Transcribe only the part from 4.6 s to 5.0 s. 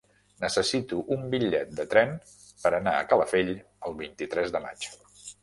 maig.